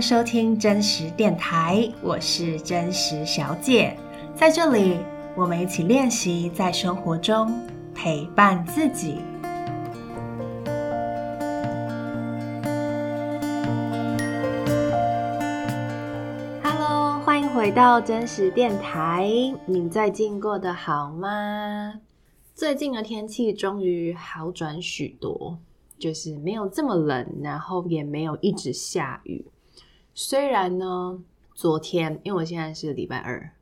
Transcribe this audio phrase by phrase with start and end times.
[0.00, 3.96] 收听真实电台，我是真实小姐，
[4.34, 4.98] 在这里
[5.36, 7.52] 我们一起练习在生活中
[7.94, 9.16] 陪伴自己。
[16.62, 19.28] Hello，欢迎回到真实电台，
[19.66, 21.94] 你最近过得好吗？
[22.54, 25.58] 最近的天气终于好转许多。
[25.98, 29.44] 就是没有这么冷，然后也没有一直下雨。
[30.20, 31.22] 虽然呢，
[31.54, 33.52] 昨天因为我现在是礼拜二，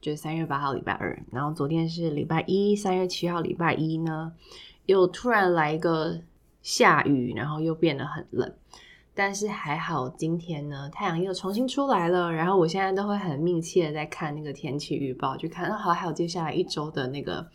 [0.00, 4.32] 就是三月八号礼拜二，然后昨天是礼拜一，三月七号礼拜一呢，
[4.86, 6.20] 又突然来一个
[6.60, 8.52] 下雨，然后又变得很冷。
[9.14, 12.32] 但是还好，今天呢，太阳又重新出来了。
[12.32, 17.48] 然后我现在都会很密切的在看那个天气预报，就看好还有接下来一周的那个。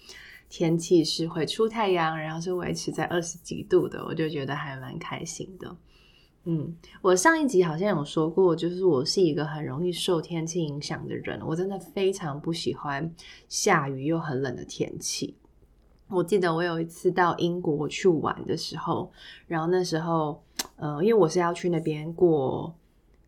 [0.50, 5.76] 天气是会出太阳，然后是维持在二十几度的，我就觉得还蛮开心的。
[6.50, 13.14] 嗯，我上一集好像有说过，就是我是一个很容易受天气影响的人，我真的非常不喜欢
[13.50, 15.36] 下雨又很冷的天气。
[16.08, 19.12] 我记得我有一次到英国去玩的时候，
[19.46, 20.42] 然后那时候，
[20.78, 22.74] 呃，因为我是要去那边过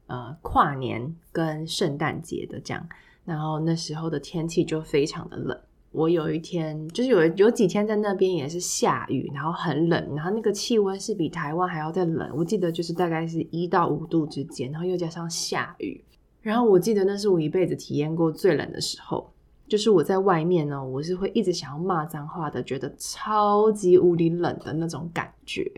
[0.07, 2.87] 呃跨年跟圣诞节的这样，
[3.25, 5.61] 然后那时候的天气就非常的冷。
[5.91, 12.29] 我有一天就是有有几天在那边也是下雨，然后很冷，然后那个气温是比台湾还要再冷。
[12.35, 16.03] 我记得就是大概是一到五度之间，然后又加上下雨，
[16.41, 19.31] 然后我记得那是我一辈子体验过最冷的时候。
[19.67, 25.71] 就是我在外面呢，我是会一直想要骂脏话的，觉得超级无敌冷的那种感觉。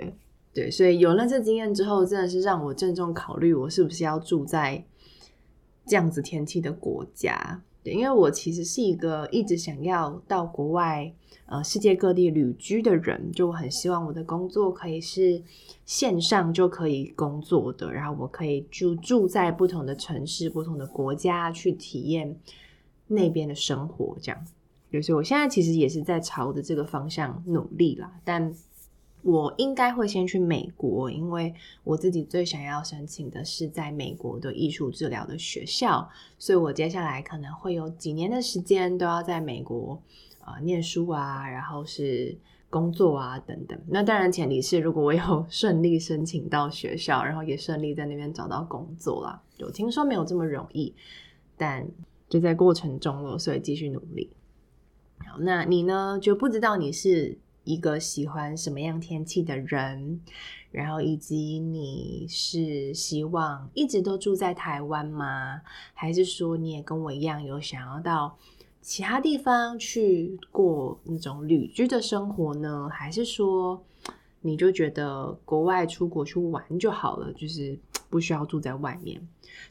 [0.53, 4.81] 对，所以有了这经验之后，真的是让我郑重考虑，我是不是要住在
[5.85, 7.61] 这样子天气的国家。
[7.83, 11.13] 因为我其实是一个一直想要到国外，
[11.45, 15.41] 呃，世界各地旅居的人，就我很希望我的工作可以是
[15.85, 22.35] 线上就可以工作的，然后我可以住住在不同的城市、不同的国家去体验
[23.07, 24.45] 那边的生活，这样。
[25.01, 28.53] 所以我现在其实也是在朝着这个方向努力啦，但。
[29.23, 36.09] 我应该会先去美国，因为我自己最想要申请的是在美国的艺术治疗的学校，
[36.39, 40.01] 所以我接下来可能会有几年的时间都要在美国
[40.39, 42.35] 啊、念书啊，然后是
[42.69, 43.79] 工作啊等等。
[43.87, 49.39] 那当然前提是如果我有顺利申请到学校，然后也顺利在那边找到工作啦。
[49.59, 50.95] 我听说没有这么容易，
[51.55, 51.87] 但
[52.27, 54.31] 就在过程中了，所以继续努力。
[55.27, 56.17] 好，那你呢？
[56.19, 57.37] 就不知道你是。
[57.63, 60.19] 一个喜欢什么样天气的人，
[60.71, 65.61] 然后以及你是希望一直都住在台湾吗？
[65.93, 68.37] 还是说你也跟我一样有想要到
[68.81, 72.89] 其他地方去过那种旅居的生活呢？
[72.91, 73.83] 还是说
[74.41, 77.77] 你就觉得国外出国去玩就好了，就是
[78.09, 79.21] 不需要住在外面？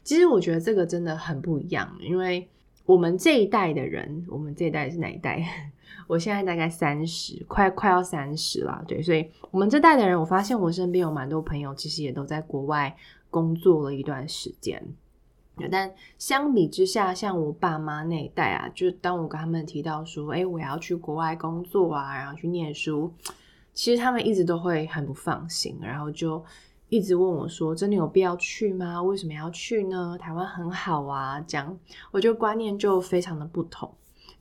[0.03, 2.47] 其实我觉得这个真的很不一样，因为
[2.85, 5.71] 我们这一代的人，我们这一代是哪一代？
[6.07, 12.95] 我现在大概三十，快快要三十了，对，所以我们这代的人，我发现我身边有蛮多朋友，其实也都在国外
[13.29, 14.83] 工作了一段时间。
[15.69, 23.13] 但相比之下，像我爸妈那一代啊，就当我跟他们提到说，哎，我要去国外工作啊，然后去念书，
[23.73, 26.43] 其实他们一直都会很不放心，然后就
[26.89, 29.03] 一直问我说，真的有必要去吗？
[29.03, 30.17] 为什么要去呢？
[30.19, 31.77] 台湾很好啊，这样，
[32.09, 33.93] 我觉得观念就非常的不同。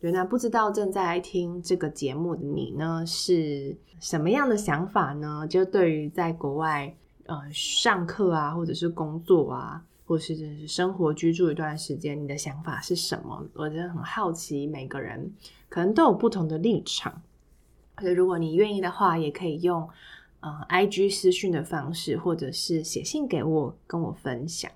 [0.02, 5.46] 那不知道正在听这个节目的你呢，是什么样的想法呢？
[5.46, 6.94] 就对于在国外
[7.26, 13.46] 呃上课啊，或者是工作啊，或者是生活居住一段时间，你的想法是什么？
[13.52, 15.30] 我真的很好奇，每个人
[15.68, 17.20] 可能都有不同的立场。
[18.00, 19.86] 所以如果你愿意的话，也可以用
[20.40, 24.70] 呃 IG 私讯的方式，或者是写信给我，跟我分享。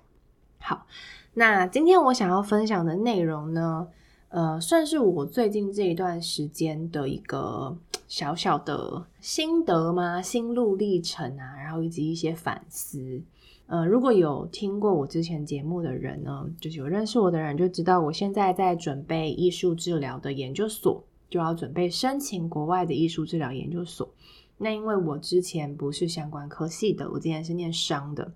[0.59, 0.85] 好，
[1.33, 3.87] 那今天我想要分享的内容呢，
[4.35, 7.73] 呃，算是我最近这一段时间的一个
[8.05, 10.21] 小小的心得吗？
[10.21, 13.21] 心路历程啊，然后以及一些反思。
[13.67, 24.13] 呃，如果有听过我之前节目的人呢，就是有认识我的人就知道，我现在在准备艺术治疗的研究所，就要准备申请国外的艺术治疗研究所。
[24.57, 28.33] 那因为我之前不是相关科系的，我之前是念商的，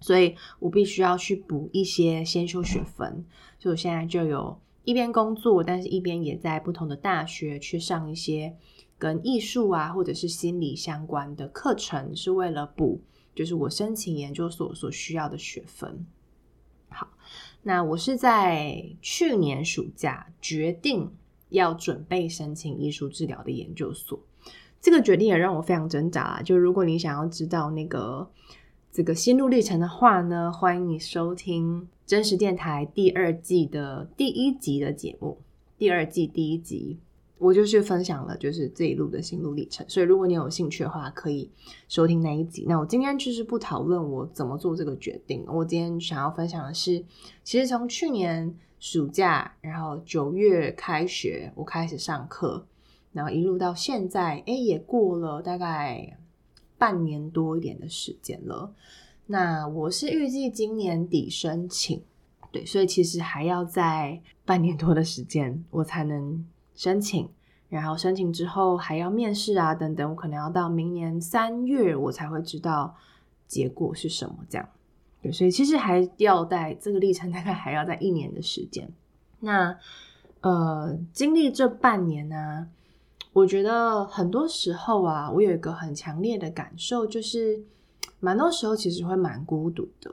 [0.00, 3.24] 所以我必须要去补一些先修学分，
[3.60, 4.58] 所以我现在就有。
[4.88, 8.56] 一边工作，但是一边也在不同的大学去上一些
[8.96, 13.02] 跟艺术啊，或者是心理相关的课程，是为了补，
[13.34, 16.06] 就是我申请研究所所需要的学分。
[16.88, 17.06] 好，
[17.62, 21.12] 那我是在去年暑假决定
[21.50, 24.18] 要准备申请艺术治疗的研究所，
[24.80, 26.40] 这个决定也让我非常挣扎啊。
[26.40, 28.30] 就如果你想要知道那个
[28.90, 35.38] 这个心路历程的话呢，欢迎你收听真实电台第二季的第一集的节目。
[35.76, 36.98] 第二季第一集，
[37.36, 39.86] 我就是分享了就是这一路的心路历程。
[39.88, 41.50] 所以如果你有兴趣的话，可以
[41.86, 42.64] 收听那一集。
[42.66, 45.44] 那我今天就是不讨论我怎么做这个决定。
[45.46, 47.04] 我今天想要分享的是，
[47.44, 52.66] 其实从去年暑假，然后九月开学，我开始上课。
[53.12, 56.18] 然后一路到现在，诶，也过了大概
[56.78, 58.72] 半年多一点的时间了。
[59.26, 62.02] 那我是预计今年底申请，
[62.50, 67.28] 对，所以其实还要在半年多的时间我才能申请。
[67.68, 72.96] 然后申请之后还要面试啊，等等，我可能要到明年三月我才会知道
[73.46, 74.36] 结果是什么。
[74.48, 74.66] 这样，
[75.20, 78.90] 对，所以其实还要在这个历程大概还要在一年的时间。
[79.40, 79.76] 那
[80.40, 82.70] 呃，经历这半年呢、
[83.32, 87.62] 我觉得很多时候啊，我有一个很强烈的感受，就是
[88.18, 90.12] 蛮多时候其实会蛮孤独的。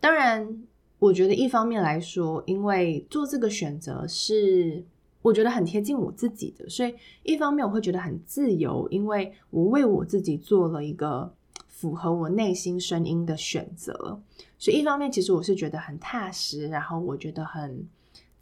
[0.00, 0.62] 当然，
[0.98, 4.82] 我觉得一方面来说，因为做这个选择是
[5.20, 6.94] 我觉得很贴近我自己的，所以
[7.24, 11.30] 一方面我会觉得很自由，因为我为我自己做了一个
[11.68, 14.20] 符合我内心声音的选择。
[14.58, 17.86] 所以一方面，其实我是觉得很踏实，然后我觉得很。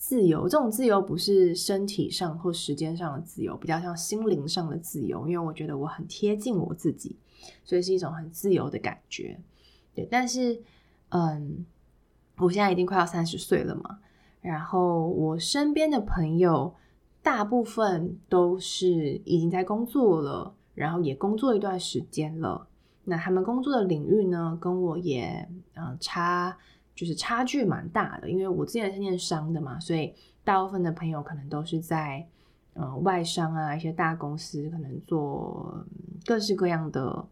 [0.06, 5.26] 自由，这种自由不是身体上或时间上的自由，比较像心灵上的自由。
[5.26, 7.16] 因为我觉得我很贴近我自己，
[7.64, 9.40] 所以是一种很自由的感觉。
[9.94, 10.60] 对，但是，
[11.08, 11.64] 嗯，
[12.36, 14.00] 我现在已经快要三十岁了嘛，
[14.42, 16.74] 然后我身边的朋友
[17.22, 22.66] 大部分都是已经在工作了，然后也工作一段时间了。
[23.04, 26.58] 那他们工作的领域呢，跟我也嗯差。
[26.94, 30.14] 就是差距蛮大的，因为我之前是念商的嘛，所以
[30.44, 32.24] 大部分的朋友可能都是在
[32.74, 35.84] 呃外商啊，一些大公司，可能做
[36.24, 37.26] 各式各样的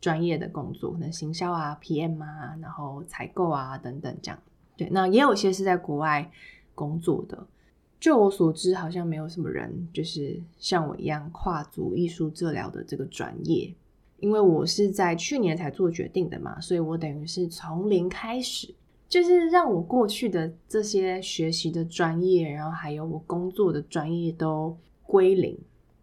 [0.00, 4.38] 专业的工作，可能行销啊、PM 啊，然后采购啊等等这样。
[4.76, 6.30] 对，那也有些是在国外
[6.74, 7.46] 工作的。
[8.00, 13.72] 就我所知，好像没有什么人就是像我一样跨足艺术治疗的这个专业，
[14.18, 18.74] 因为我是在去年才做决定的嘛，所以我等于是从零开始。
[19.12, 25.54] 就是让我过去的这些学习的专业，然后还有我工作的专业都归零。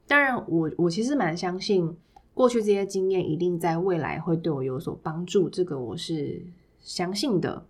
[0.05, 1.91] 当然我，我其实蛮相信
[2.35, 6.39] 过去这些经验一定在未来会对我有所帮助，这个我是
[6.81, 7.65] 相信的。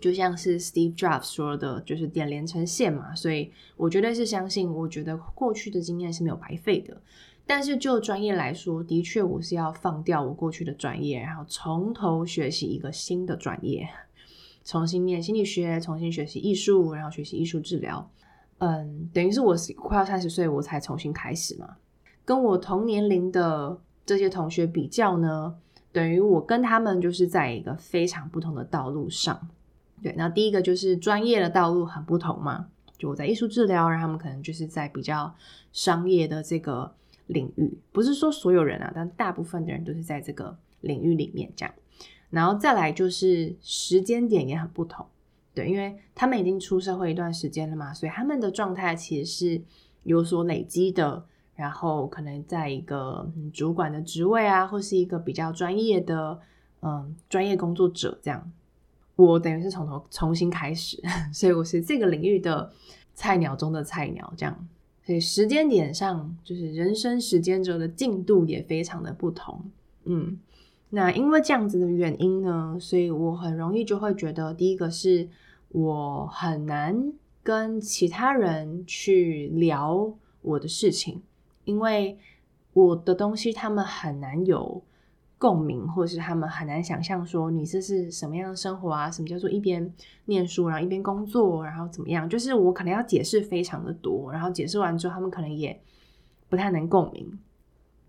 [0.00, 4.72] 就像是 Steve Jobs 说的，就是点连成线嘛，所以我绝对是相信。
[4.72, 6.98] 我觉得过去的经验是没有白费的。
[7.46, 13.86] 但是就专业来说，的确我是要放掉我过去的专业，然后从头学习一个新的专业。
[14.68, 18.06] 重新念心理学，重新学习艺术，然后学习艺术治疗。
[18.58, 21.76] 嗯，等于是我快要三十岁，我才重新开始嘛。
[22.22, 25.56] 跟我同年龄的这些同学比较呢，
[25.90, 29.48] 等于我跟他们就是在一个非常不同的道路上。
[30.02, 32.68] 对，那第一个就是专业的道路很不同嘛。
[32.98, 35.34] 就我在艺术治疗，然后他们可能就是在比较
[35.72, 36.92] 商业的这个
[37.28, 37.78] 领域。
[37.90, 41.74] 不是说所有人啊，但大部分的人都是在这个领域里面这样。
[42.30, 45.06] 然后再来就是时间点也很不同，
[45.54, 49.62] 对，因为他们已经出社会一段时间了嘛，所以他们的状态其实是
[50.02, 51.24] 有所累积的，
[51.56, 56.38] 然后可能在一个主管的职位啊，或是一个比较专业的
[56.82, 58.52] 嗯专业工作者这样。
[59.16, 62.70] 我等于是从头重新开始， 所以我是这个领域的
[63.14, 64.68] 菜鸟中的菜鸟这样，
[65.02, 69.64] 所以时间点上就是人生时间轴的进度也非常的不同，
[70.04, 70.38] 嗯。
[70.90, 75.28] 那因为这样子的原因呢，所以我很容易就会觉得，第一个是
[75.68, 81.22] 我很难跟其他人去聊我的事情，
[81.64, 82.18] 因为
[82.72, 84.82] 我的东西他们很难有
[85.36, 89.10] 共鸣，或是他们很难想象说你这是什么样的生活啊？
[89.10, 89.92] 什么叫做一边
[90.24, 92.26] 念书，然后一边工作，然后怎么样？
[92.26, 95.78] 就是我可能要解释非常的多，然后解释完之后，他们可能也
[96.48, 97.38] 不太能共鸣。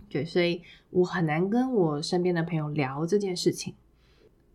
[0.10, 3.76] 对，所以我很难跟我身边的朋友聊这件事情。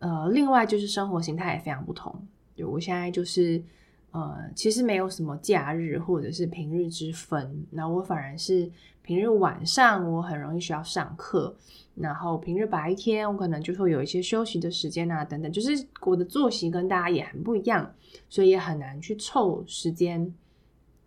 [0.01, 2.27] 呃，另外就是生活形态也非常不同。
[2.55, 3.63] 对，我现在就是，
[4.11, 7.65] 呃，其实没有什么假日或者是平日之分。
[7.71, 8.71] 那我反而是
[9.03, 11.57] 平日晚上我很容易需要上课，
[11.95, 15.51] 然后平日白天我可能就会有一些休息的时间啊，等等。
[15.51, 17.95] 就是我的作息跟大家也很不一样，
[18.29, 20.35] 所以也很难去凑时间，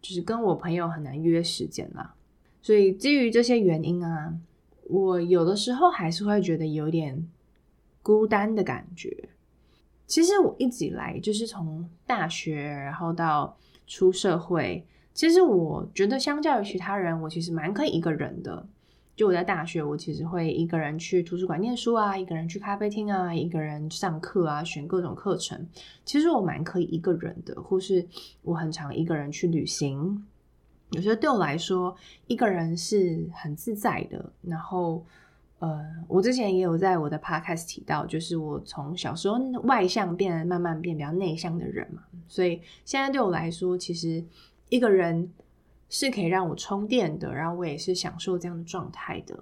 [0.01, 2.15] 就是跟我朋友很难约时间啦。
[2.67, 4.33] 所以基于这些原因啊，
[4.89, 7.25] 我有的时候还是会觉得有点
[8.03, 9.29] 孤单的感觉。
[10.05, 13.55] 其实我一直以来就是从大学然后到
[13.87, 18.67] 出社会，其实我觉得相较于其他人，我其实蛮可以一个人的。
[19.15, 25.65] 就我在大学，我其实会一个人去图书馆念书啊，一个人去咖啡厅啊，一个人上课啊，选各种课程。
[26.03, 28.05] 其实我蛮可以一个人的，或是
[28.41, 30.21] 我很常一个人去旅行。
[30.91, 31.95] 有些对我来说，
[32.27, 34.31] 一个人是很自在的。
[34.41, 35.05] 然后，
[35.59, 42.03] 呃，我之前也有在我的 podcast 提到，就是我从小时候外向变慢慢变比较内向的人嘛。
[42.27, 44.23] 所以现在对我来说，其实
[44.69, 45.31] 一个人。
[45.89, 49.41] 是可以让我充电的，然后我也是享受这样的状态的，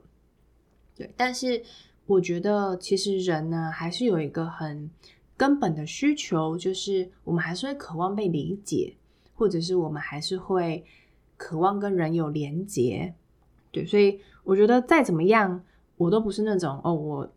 [0.96, 1.12] 对。
[1.18, 1.60] 但是
[2.06, 4.88] 我觉得，其实人呢，还是有一个很
[5.36, 8.96] 根本的需求，就是我们还是会渴望被理解，
[9.34, 10.86] 或者是我们还是会
[11.38, 13.14] 渴望跟人有连结，
[13.72, 13.86] 对。
[13.86, 15.64] 所以我觉得再怎么样，
[15.98, 17.34] 我都不是那种哦，我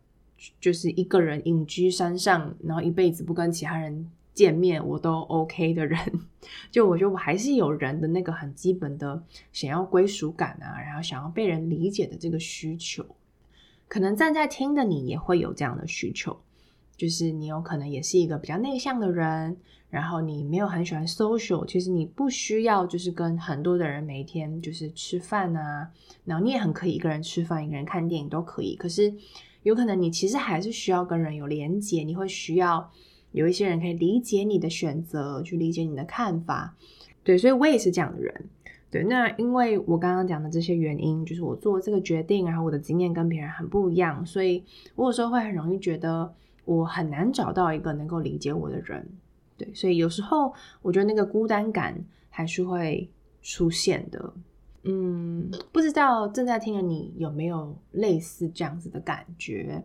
[0.59, 4.09] 就是一个人隐居山上，然后一辈子不跟其他人。
[4.31, 5.99] 见面我都 OK 的人，
[6.71, 13.05] 就我觉得我还是有人的那个很基本的想要归属感啊，然后想要被人理解的这个需求。
[13.89, 16.39] 可能站在听的你也会有这样的需求，
[16.99, 19.55] 就是你有可能也是一个比较内向的人，
[19.89, 25.89] 然后你没有很喜欢 social，其实你不需要就是跟很多的人每天就是吃饭啊，
[26.25, 28.75] 然后你也很可以一个人吃饭，一个人看电影都可以。
[28.75, 29.13] 可是
[29.63, 32.91] 有可能你其实还是需要跟人有连结，你会需要。
[33.31, 36.75] 有一些人可以理解你的选择，去理解你的看法，
[37.23, 38.45] 对，所以我也是这样的人，
[38.89, 39.03] 对。
[39.03, 44.63] 那因为我刚刚讲的这些原因，就是我做这个决定，然后我的经验跟别人很不一样，所以
[44.95, 46.33] 我有时候会很容易觉得
[46.77, 49.07] 我很难找到一个能够理解我的人，
[49.57, 49.73] 对。
[49.73, 51.99] 所以有时候我觉得那个孤单感
[52.29, 53.09] 还是会
[53.41, 54.33] 出现的，
[54.83, 59.83] 嗯，不知道正在听的你有没有类似这样子的感觉？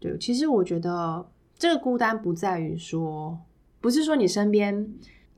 [0.00, 1.26] 对，其实我觉得。
[1.60, 3.36] 这个孤单不在于说，
[3.80, 4.88] 不是说你身边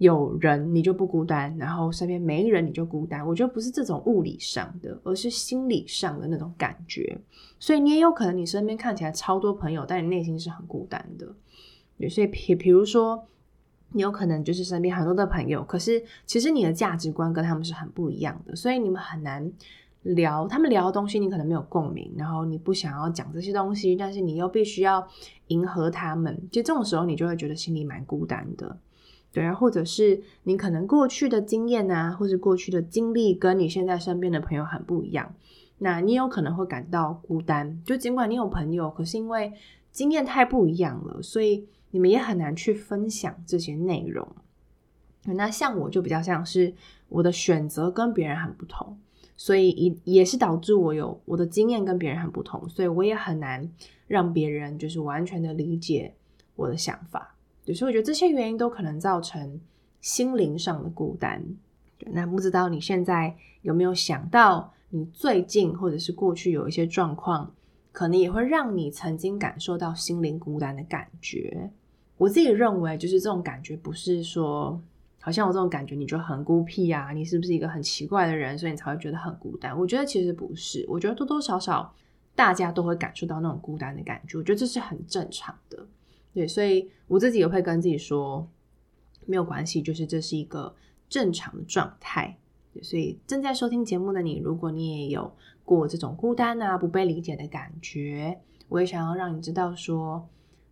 [0.01, 3.25] 有人你就不孤单，然后身边没人你就孤单。
[3.27, 7.19] 我觉得不是这种物理上的，而是心理上的那种感觉。
[7.59, 12.09] 所以你也有可能你身边看起来超多朋友，但你内心是很孤单的。
[12.09, 13.23] 所以比比如说，
[13.93, 19.53] 你有可能就是身边很多的朋友，可是其实你的价值观跟他们是很不一样的，所以你们很难。
[20.03, 25.07] 聊他们聊的东西，你可能没有共鸣，然后你不想要讲这些东西，但是你又必须要
[25.49, 28.79] 迎合他们，就这种时候你就会觉得心里蛮孤单的，
[29.33, 35.35] 对啊，或者是你可能过去的经验啊，或者过去的经历跟你现在身边的朋友很不一样，
[35.79, 39.53] 那你有可能会感到孤单，就尽管你有朋友，可是因为
[39.91, 44.27] 经验太不一样了，所以你们也很难去分享这些内容。
[45.25, 46.75] 那像我就比较像是
[47.09, 48.99] 我的选择跟别人很不同。
[49.37, 53.67] 所以也也是导致我有我的经验跟别人很不同，所以我也很难
[54.07, 56.13] 让别人就是完全的理解
[56.57, 57.35] 我的想法。
[57.65, 59.61] 对所以我觉得这些原因都可能造成
[60.01, 61.45] 心灵上的孤单。
[62.13, 67.53] 那不知道你现在有没有想到，你最近或者是过去有一些状况，
[67.93, 71.71] 可能也会让你曾经感受到心灵孤单的感觉？
[72.17, 74.81] 我自己认为，就是这种感觉不是说。
[75.23, 77.13] 好像我这种感觉，你就很孤僻啊？
[77.13, 79.79] 你是不是一个很奇怪的人，所以你才会觉得很孤单？
[79.79, 81.95] 我觉得其实不是，我觉得多多少少
[82.35, 85.87] 大家都会感受到那种孤单的感觉，我觉得这是很正常的。
[86.33, 88.49] 对，所以我自己也会跟自己说，
[89.27, 90.75] 没有关系，就是这是一个
[91.09, 92.37] 正常的状态。
[92.83, 95.33] 所以正在收听节目的你，如果你也有
[95.65, 100.29] 过这种孤单啊、不被理解的感觉，我也想要让你知道说，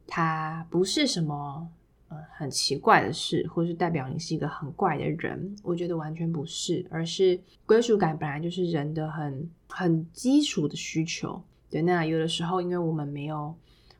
[0.06, 1.68] 它不是什么。
[2.10, 11.42] 呃，很奇怪的事，或是代表你是一个很怪的人，我觉得完全不是，而是归属感本来就是人的很很基础的需求。
[11.68, 13.54] 对，那有的时候，因为我们没有，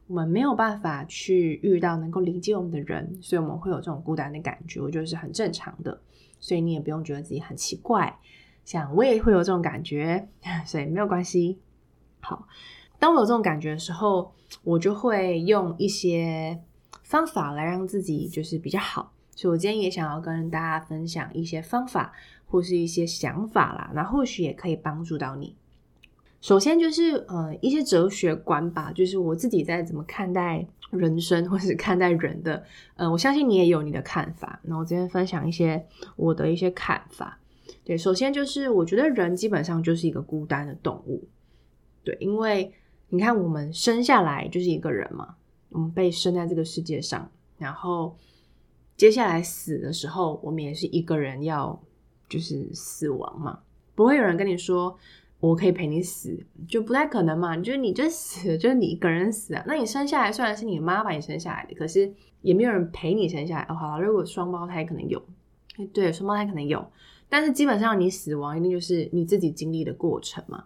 [0.09, 6.01] 我们没有办法去遇到能够理解我们的人，所以我们会有这种孤单的感觉，我觉得是很正常的。
[6.41, 8.19] 所以你也不用觉得自己很奇怪，
[8.65, 10.29] 像我也会有这种感觉，
[10.67, 11.61] 所以没有关系。
[12.21, 12.49] 好，
[12.99, 14.33] 当我有这种感觉的时候，
[14.65, 16.61] 我就会用一些。
[17.03, 22.13] 方法来让自己就是比较好，所以我今天也想要跟大家分享一些方法
[22.45, 25.57] 或是一些想法啦，那或许也可以帮助到你。
[26.41, 32.63] 首先就是呃一些哲学观吧，就是我自己在怎么看待人生或是看待人的，
[32.97, 34.61] 呃，我相信你也有你的看法。
[34.63, 35.85] 那我今天分享一些
[36.17, 37.39] 我的一些看法。
[37.85, 41.27] 对，首先就是我觉得人基本上就是一个孤单的动物，
[42.05, 42.73] 对，因为
[43.09, 45.35] 你看我们生下来就是一个人嘛。
[45.71, 48.17] 我们被生在这个世界上，然后
[48.97, 51.79] 接下来死的时候，我们也是一个人要
[52.27, 53.61] 就是死亡嘛，
[53.95, 54.97] 不会有人跟你说
[55.41, 57.57] 我可以陪你死，就不太可能嘛。
[57.57, 59.63] 就是你就死，就是你一个人死啊。
[59.69, 63.67] 那你生下来虽然是你妈把你生下来的，可是也没有人陪你生下来。
[63.69, 65.23] 哦，好，如果双胞胎可能有，
[65.93, 66.85] 对，双胞胎可能有，
[67.29, 70.65] 但是基本上你死亡一定就是你自己经历的过程嘛。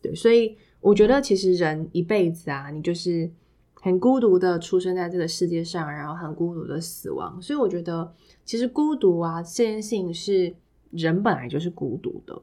[0.00, 3.28] 对，所以我觉得其实人一辈子啊，你就是
[3.74, 7.42] 很孤独的出生在这个世界上，然后很孤独的死亡。
[7.42, 8.14] 所以我觉得
[8.44, 10.54] 其实孤独啊这件事情是
[10.92, 12.40] 人本来就是孤独的。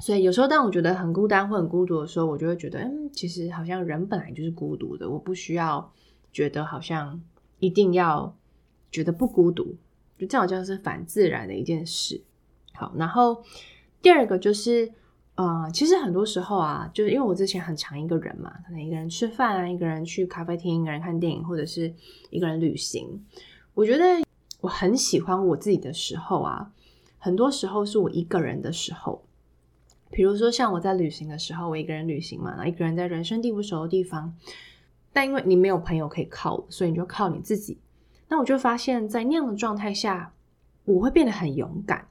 [0.00, 5.92] 所以有时候当我觉得很孤单或很孤独的时候，我就会觉得，嗯，其实好像人本来就是孤独的，我不需要
[6.32, 7.20] 觉得好像
[7.58, 8.36] 一定要
[8.92, 9.74] 觉得不孤独，
[10.16, 12.22] 就这好像是反自然的一件事。
[12.74, 13.42] 好，然后
[14.00, 14.92] 第二个就是，
[15.34, 21.92] 呃，其实很多时候啊，就是因为我之前很常一个人嘛，可能一个人吃饭啊，一个人去咖啡厅，一个人看电影，或者是
[22.30, 23.24] 一个人旅行。
[23.74, 24.04] 我觉得
[24.60, 26.72] 我很喜欢我自己的时候啊，
[27.18, 29.24] 很多时候是我一个人的时候。
[30.10, 34.34] 比如说，像我在旅行的时候，我一个人旅行嘛，然后一个人在人生地不熟的地方，
[35.12, 37.78] 但因为你没有朋友可以靠，所以你就靠你自己。
[38.28, 40.32] 那我就发现，在那样的状态下，
[40.86, 42.08] 我会变得很勇敢，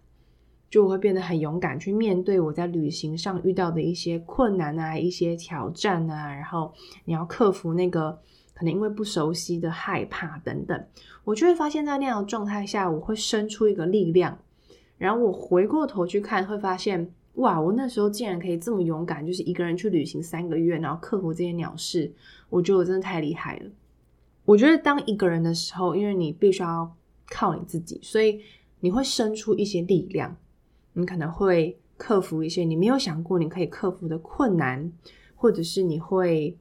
[0.70, 6.72] 就我会变得很勇敢去面对我在旅行上遇到的一些困难啊、一些挑战啊，然后
[7.06, 8.12] 你要克服那个
[8.54, 10.88] 可能因为不熟悉的害怕等等，
[11.24, 14.38] 我就会发现，在那样的状态下，我会生出一个力量，
[14.98, 17.12] 然后我回过头去看，会发现。
[17.38, 17.60] 哇！
[17.60, 22.12] 我那时候竟然可以这么勇敢，就是一个人去旅行三个月，然后克服这些鸟事，
[22.50, 23.72] 我觉得我真的太厉害了。
[24.44, 26.96] 我觉得当一个人的时候，因为你必须要
[27.30, 28.42] 靠你自己，所以
[28.80, 30.36] 你会生出一些力量，
[30.94, 34.92] 你可能会克服一些你没有想过你可以克服的困难，
[35.36, 36.58] 或者是你会，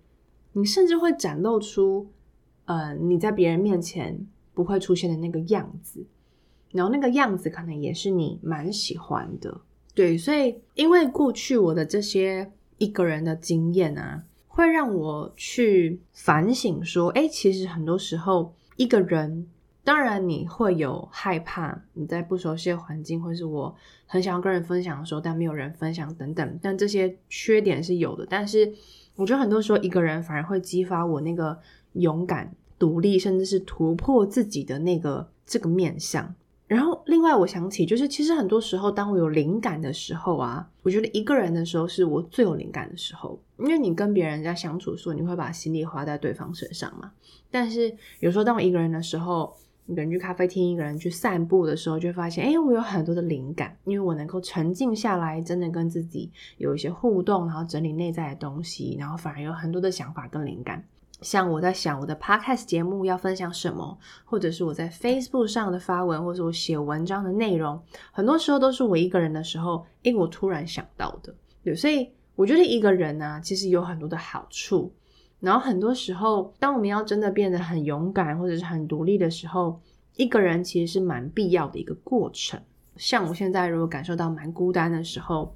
[0.52, 2.08] 你甚至会展露出，
[2.66, 6.04] 呃，你在别人面前不会出现的那个样子，
[6.72, 9.62] 然后那个样子可能也是你蛮喜欢的。
[9.96, 19.46] 对，所以因为过去我的这些一个人的经验啊，会让我去反省说，诶，其实很多时候一个人，
[19.82, 23.74] 当然你会有害怕，你在不熟悉的环境，或是我
[24.04, 28.26] 很想要跟人分享的时候，但没有人分享等等，但这些缺点是有的。
[28.28, 28.70] 但是
[29.14, 31.58] 我觉得很多时候一个人反而会激发我那个
[31.94, 36.34] 勇敢、独立，甚至是突破自己的那个这个面向。
[36.66, 47.12] 然后，另外我想起，就是其实很多时候，当我有灵感的时候啊，我觉得一个人的时候是我最有灵感的时候，因为你跟别人在相处的时候，你会把心力花在对方身上嘛。
[47.52, 49.54] 但是有时候，当我一个人的时候，
[49.86, 60.84] 一个人去咖啡厅，一个人去散步的时候，就发现，哎，我有很多的灵感，因为我能够沉静下来，真的跟自己有一些互动，然后整理内在的东西，然后反而有很多的想法跟灵感。
[61.22, 67.80] 像我在想我的 podcast 节目要分享什么，或者是我在 Facebook 上的发文，或者我写文章的内容，
[68.12, 71.34] 很多时候都是我一个人的时候，诶，我突然想到的。
[71.64, 74.92] 对，所以我觉得一个人呢，其实有很多的好处。
[75.40, 79.80] 然后很多时候，当我们要真的变得很勇敢或者是很独立的时候，
[80.16, 82.60] 一个人其实是蛮必要的一个过程。
[82.96, 85.54] 像我现在如果感受到蛮孤单的时候，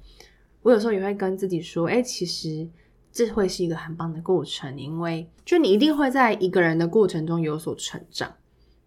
[0.63, 2.67] 我有时候也会跟自己说，诶，其实。
[3.11, 8.33] 这会是一个很棒的过程，因为就你一定会在一个人的过程中有所成长。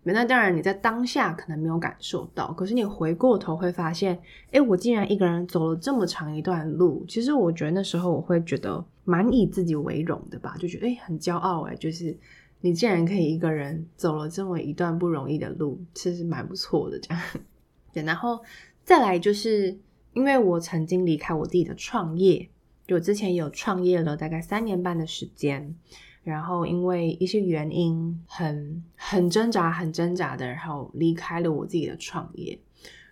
[0.07, 7.05] 那当然你在当下可能没有感受到，可是你回过头会发现，哎，我竟然一个人走了这么长一段路。
[7.09, 12.15] 其实我觉得那时候我会觉得蛮以自己为荣的吧，就觉得哎，很骄傲哎，就是
[12.61, 17.23] 你竟然可以一个人走了这么一段不容易的路，其实蛮不错的这样。
[17.95, 18.39] 对，然后
[18.83, 19.75] 再来就是
[20.13, 22.47] 因为我曾经离开我自己的创业。
[22.87, 25.75] 就之前有创业了大概三年半的时间，
[26.23, 32.59] 然后因为一些原因很很挣扎，很挣扎的，然后离开了我自己的创业。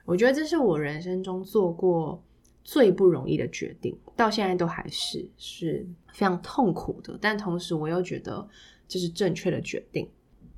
[0.04, 2.22] 我觉得这是我人生中做过
[2.62, 7.16] 最不容易的决定，到现在都还是是非常痛苦的。
[7.18, 8.46] 但同时我又觉得
[8.86, 10.06] 这是正确的决定。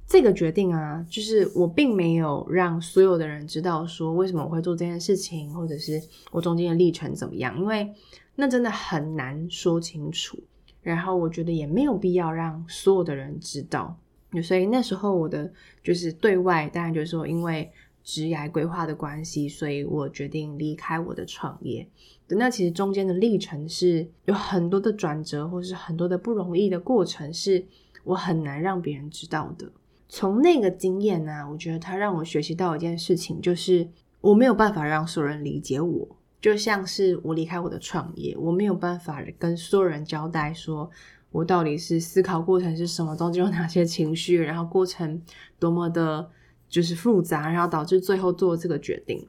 [0.08, 7.94] 这个决定啊，就是我并没有让所有的人知道说为什么我会做这件事情，或者是我中间的历程怎么样，因为。
[8.36, 10.38] 那真的很难说清楚，
[10.82, 13.96] 然后我觉得也没有必要让所有的人知道，
[14.42, 17.70] 所以那时候我的就是对外，当然就是说因为
[18.02, 21.88] 职业规划的关系，所以我决定离开我的创业。
[22.28, 27.64] 那其实中间的历程是有很多的转折，或是很多的不容易的过程，是
[28.02, 29.70] 我很难让别人知道的。
[30.08, 33.88] 从那个经验呢，我觉得它让我学习到一件事情，就是
[34.20, 36.16] 我没有办法让所有人理解我。
[36.44, 40.90] 就像是我离开我的创业，我没有办法跟所有人交代，说
[41.30, 45.22] 我到底是思考过程是什么，中间有哪些情绪，然后过程
[45.58, 46.28] 多么的，
[46.68, 49.26] 就是复杂，然后导致最后做这个决定，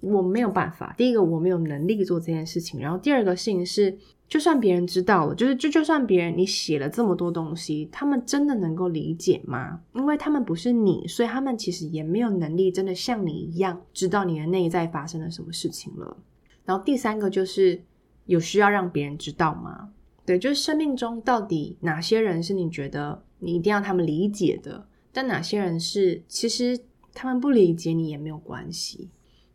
[0.00, 0.94] 我没有办法。
[0.96, 9.82] 第一个，我没有能力做这件事情，然后第二个事情是，就算别人知道了，就是就就算别人你写了这么多东西，他们真的能够理解吗？
[9.92, 16.16] 因为他们不是你，所以他们其实也没有能力真的像你一样知道你的内在发生了什么事情了。
[16.64, 17.82] 然后第三个就是
[18.26, 19.90] 有需要让别人知道吗？
[20.26, 26.78] 对，就是生命中到底哪些人是你觉得你一定要他们理解的，但哪些人是其实
[27.12, 29.10] 他们不理解你也没有关系。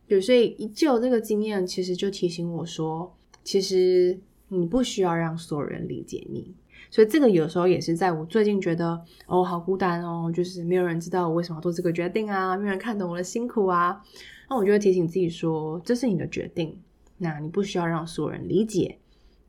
[0.06, 4.18] 对，所以一就这个经验，其实就提醒我说，其实
[4.48, 6.54] 你不需要让所有人理解你。
[6.92, 14.00] 所以这个有时候也是在我最近觉得哦，好孤单哦，就是没有人知道我为什么要做这个决定啊，没有人看懂我的辛苦啊。
[14.48, 16.76] 那我就会提醒自己说，这是你的决定，
[17.22, 18.98] 那你不需要让所有人理解，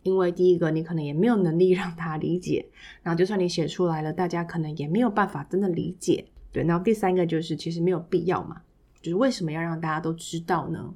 [0.03, 2.69] 因为第一个你可能也没有能力让他理解，
[3.01, 6.25] 然后就算你写出来了，大家可能也没有办法真的理解。
[6.51, 8.61] 对，然后第三个就是其实没有必要嘛，
[9.01, 10.93] 就是为什么要让大家都知道呢？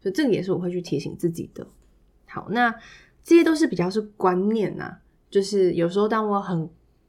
[0.00, 1.66] 所以这个也是我会去提醒自己的。
[2.26, 2.72] 好，那
[3.24, 4.98] 这些都是比较是观念呐。
[5.28, 6.68] 就是有时候，当我很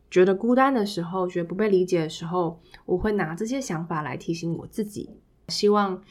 [0.10, 5.10] 觉得孤单的时候，觉得不被理解的时候，我会拿这些想法来提醒我自己。
[5.50, 6.02] 希望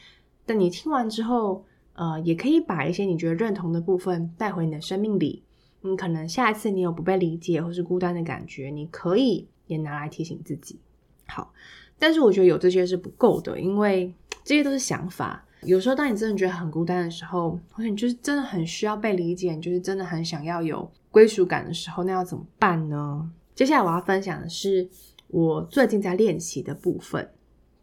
[0.45, 5.43] 等你听完之后，呃，也可以把一些你觉得认同的部分带回你的生命里。
[5.81, 10.79] 你可能下一次你有不被理解或是孤单的感觉，你可以也拿来提醒自己。
[11.27, 11.53] 好，
[11.99, 15.45] 但是我觉得有这些是不够的，因为这些都是想法。
[15.63, 23.29] 有时候，当你真的觉得很孤单的时候，或者你就是真的很需要被理解，你就是真的很想要有归属感的时候，那要怎么办呢？
[23.55, 24.89] 接下来我要分享的是
[25.27, 27.29] 我最近在练习的部分。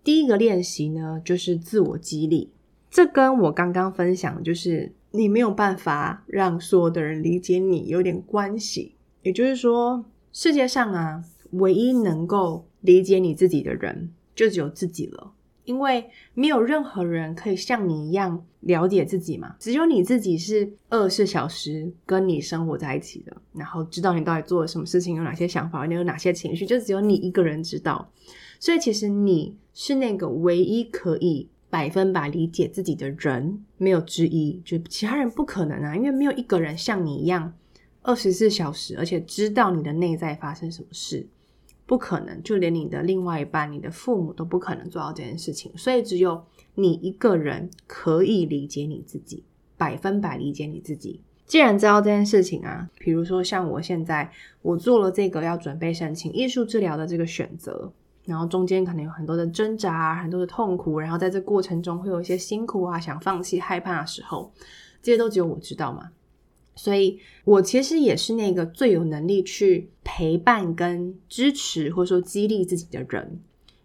[0.02, 2.50] 第一个练习呢，就是自我激励。
[2.90, 8.96] 这跟我刚刚分享就是你没有办法让所有的人理解你有点关系。
[9.22, 11.22] 也就是说，世界上啊，
[11.52, 15.32] 唯一能够理解你自己的人，就只有自己了。
[15.64, 28.10] 因为没有任何人可以像你一样了解自己嘛，只有你自己是二十四小时跟你生活在一起的，然后知道你到底做了什么事情，有哪些想法，你有哪些情绪，就只有你一个人知道。
[28.58, 37.54] 所以其实你是那个唯一可以百分百理解自己的人，没有之一，就其他人不可能啊，因为没有一个人像你一样
[38.02, 41.26] 二十四小时，而且知道你的内在发生什么事。
[41.86, 46.44] 不可能，就连你的另外一半、你的父母都不可能做到这件事情，所以只有
[46.76, 49.42] 你一个人可以理解你自己，
[49.76, 51.20] 百分百理解你自己。
[51.46, 54.30] 既然知道这件事情啊，比如说像我现在，
[54.62, 57.92] 我做了这个要准备申请艺术治疗的这个选择，
[58.30, 64.52] 然后中间可能有很多的挣扎、很多的痛苦，然后在这过程中会有一些辛苦啊、想放弃、害怕的时候，
[65.02, 66.10] 这些都只有我知道嘛。
[66.76, 73.40] 所以我其实也是那个最有能力去陪伴跟支持，或者说激励自己的人，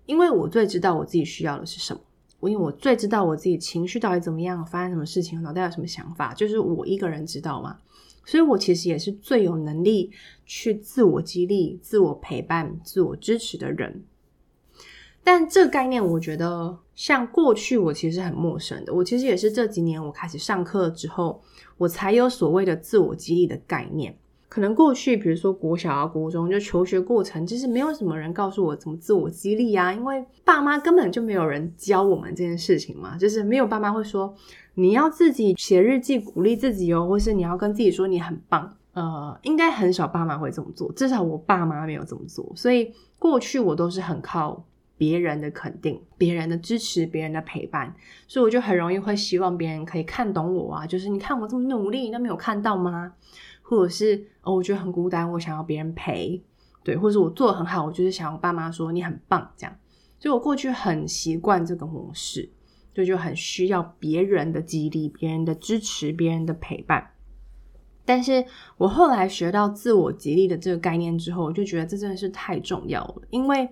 [0.06, 2.00] 因为我最知道我自己需要的是什么，
[2.40, 7.78] 我因为我最知道我自己情绪到底怎么样，发生什么事情，脑袋有什么想法，就是我一个人知道嘛。
[8.28, 10.12] 所以我其实也是最有能力
[10.48, 14.04] 去自我激励、自我陪伴、自我支持的人。
[15.26, 18.94] 但这个概念，我觉得像过去我其实很陌生的。
[18.94, 21.42] 我其实也是这几年我开始上课之后，
[21.80, 24.16] 我才有所谓的自我激励的概念。
[24.48, 33.18] 可能过去，比如说国小啊、国中，就求学过程，其实没有什么人告诉我怎么自我激励啊，因为爸妈根本就没有人教我们这件事情嘛。
[33.18, 34.32] 就是没有爸妈会说
[34.76, 38.72] 你要自己写日记鼓励自己哦，或是你要跟自己说你很棒。
[38.94, 42.50] 呃，应该很少爸妈会这么做，至少我爸妈没有这么做。
[42.56, 44.64] 所以过去我都是很靠。
[44.98, 47.96] 别人的肯定，别人的支持，别人的陪伴，
[48.28, 53.14] 所以我就很容易会希望别人可以看懂我啊，就是你看我这么努力，你都没有看到吗？
[53.62, 56.42] 或者是哦，我觉得很孤单，我想要别人陪，
[56.84, 59.76] 对，或者是我做的很好，我就是想要爸妈说你很棒，这样。
[60.20, 62.50] 所以我过去很习惯这个模式，
[62.94, 67.12] 就就很需要别人的激励，别人的支持，别人的陪伴。
[68.06, 68.46] 但是
[68.78, 73.68] 我后来学到自我激励的这个概念之后，我就觉得这真的是太重要了，因为。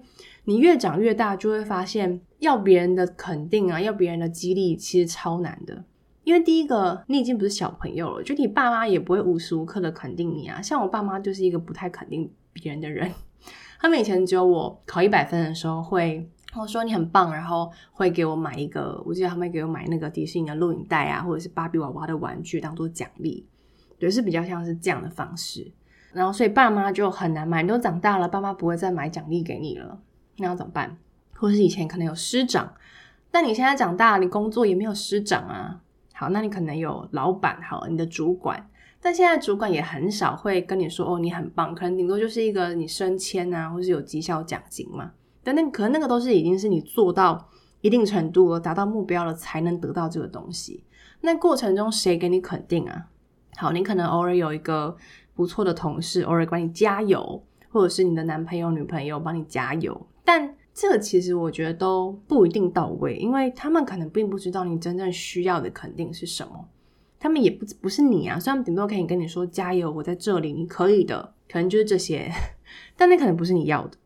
[0.45, 5.85] 你越长越大，就会发现要别人的肯定啊，要别人的激励，其实超难的。
[6.25, 10.61] 因为第一个，你已经不是小朋友了，就你爸妈也不会无时无刻的肯定你啊。
[10.61, 13.09] 像我爸妈就是一个不太肯定别人的人，
[13.79, 23.47] 他们以前只有我考一百分的时候会我说你很棒，然后会给我买一个，我记得他们给我买那个迪士尼的录影带啊，或者是芭比娃娃的玩具当做奖励，
[24.03, 25.71] 对，是比较像是这样的方式。
[26.11, 29.97] 然后所以爸妈就很难买，你都长大了，爸妈不会再买奖励给你了。
[30.39, 30.97] 那要怎么办？
[31.37, 32.73] 或是以前可能有师长，
[33.31, 35.79] 但你现在长大了，你工作也没有师长啊。
[36.13, 38.69] 好，那你可能有老板，好，你的主管，
[39.01, 45.13] 但现在主管也很少会跟你说哦，你很棒，可能顶多就是一个你升迁啊，或是有绩效奖金嘛。
[45.43, 50.83] 但那可能那个都是已经是你做到一定程度了，达到目标了，才能得到这个东西。
[51.21, 53.07] 那过程中谁给你肯定啊？
[53.57, 54.95] 好，你可能偶尔有一个
[55.35, 60.07] 不错的同事，偶尔帮你加油，或者是你的男朋友、女朋友帮你加油。
[60.23, 66.67] 但这个其实我觉得都不一定到位，因为他们可能并不知道你真正需要的肯定是什么，
[67.19, 72.31] 他们也不不是你啊，虽然顶多可以跟你说加油，我在这里，你可以的，可能就是这些，
[72.97, 73.97] 但那可能不是你要的。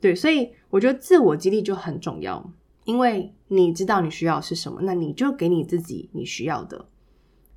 [0.00, 2.48] 对，所以我觉得自我激励就很重要，
[2.84, 6.84] 因为你知道你需要是什么，那你就给你自己你需要的。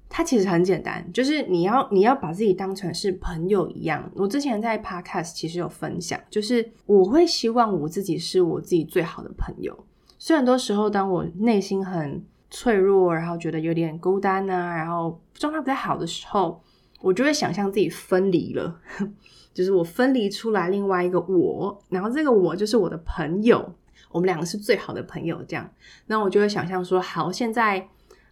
[0.09, 4.09] 它其实很简单，就是你要你要把自己当成是朋友一样。
[4.15, 9.77] 我之前在 Podcast 其实有分享，就是我会希望我自己是我自己最好的朋友。
[10.17, 16.61] 虽然很多时候当我内心很脆弱，然后觉得有点孤单啊，然后状态不太好的时候，
[17.01, 18.79] 我就会想象自己分离了。
[19.53, 23.73] 就是我分离出来另外一个我，然后这个我就是我的朋友，
[24.11, 25.67] 我们两个是最好的朋友，这样，
[26.05, 27.87] 那我就会想象说，好，现在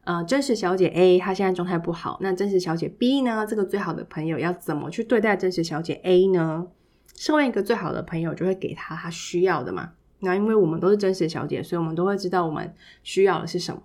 [0.05, 6.67] 呃，真实小姐 A 她现在状态不好，那真实小姐 B 呢，这个最好的朋友要怎么去对待真实小姐 A 呢？
[7.15, 9.91] 身为一个最好的朋友，就会给她她需要的嘛。
[10.19, 13.81] 那因为我们都是真实小姐，所以我们都会知道我们需要的是什么。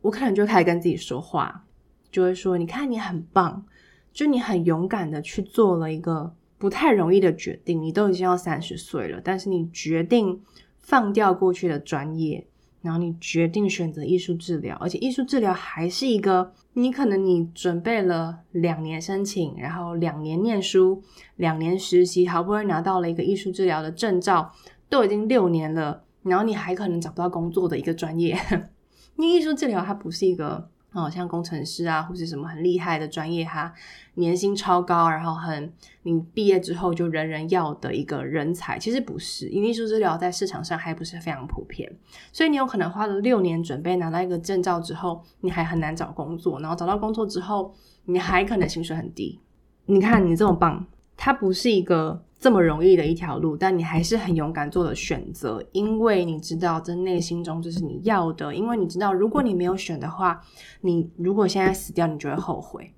[0.00, 1.64] 我可能就开始跟自己说话，
[2.10, 3.64] 就会说，你看你很棒，
[4.12, 6.34] 就你很勇敢的去做了一个。
[6.56, 10.40] 不太容易的决定，你都已经要三十岁了，但是你决定
[10.80, 12.46] 放掉过去的专业，
[12.84, 21.02] 然后你决定选择艺术治疗，而且艺术治疗还是一个你可能你准备了两年申请，然后两年念书，
[21.36, 24.52] 两年实习，好不容易拿到了一个艺术治疗的证照，
[24.90, 28.38] 都已经六年了，然后你还可能找不到工作的一个专业，
[29.16, 30.68] 因为艺术治疗它不是一个。
[30.94, 33.72] 哦，像工程师啊，或是什么很厉害的专业，哈，
[34.14, 35.72] 年薪超高，然后很
[36.04, 41.92] 你毕业之后就人人要的一个人才，其实不是，因为艺术治疗在市场上还不是非常普遍，
[42.32, 49.40] 所以你有可能花了六年准备拿到一个证照之后，你还很难找工作，然后找到工作之后，你还可能薪水很低。
[49.86, 52.24] 你看你这么棒，它不是一个。
[52.44, 60.38] 这么容易的一条路，但你还是很勇敢做了选择，因为你知道在内心中这是你要的，因为你知道如果你没有选的话，
[60.82, 62.92] 你如果现在死掉，你就会后悔，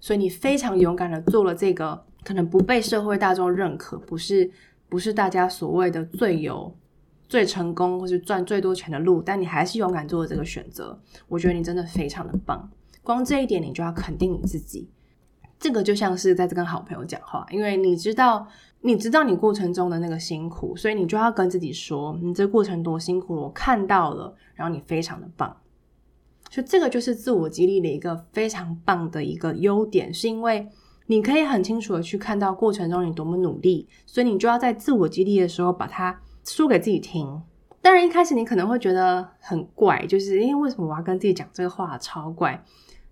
[0.00, 4.50] 所以你非常勇敢的做了这个可能不被社会大众认可，不是
[4.88, 6.76] 不是大家所谓的最有
[7.28, 12.68] 最成功或是赚最多钱的路，但你还是勇敢做了这个选择，我觉得你真的非常的棒，
[13.04, 14.90] 光这一点你就要肯定你自己。
[15.58, 18.46] 这个就像是在跟好朋友讲话，因为你知道，
[18.80, 25.56] 你知道你过程中的那个辛苦，所以你就要跟自己说，你这过程多辛苦，我看到了，然后你非常的棒。
[26.50, 30.68] 所以这个就是自我激励的一个非常棒的一个优点，是因为
[31.06, 37.42] 你可以很清楚的去看到过程中你多么努力，所以你就要在自我激励的时候把它说给自己听。
[37.82, 42.64] 当然一开始你可能会觉得很怪，就是因为为什么我要跟自己讲这个话，超怪。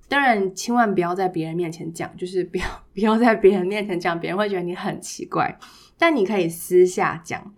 [0.08, 2.64] 当然，千万不要在别人面前讲，就是不要
[2.94, 5.58] 不要在别人面前讲，别人会觉得你很奇怪。
[5.98, 7.54] 但你可以私下讲，